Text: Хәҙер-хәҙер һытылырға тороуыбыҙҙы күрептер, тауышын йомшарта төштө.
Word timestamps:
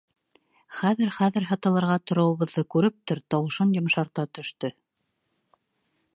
Хәҙер-хәҙер 0.77 1.45
һытылырға 1.49 1.99
тороуыбыҙҙы 2.13 2.65
күрептер, 2.77 3.23
тауышын 3.35 3.77
йомшарта 3.79 4.27
төштө. 4.39 4.75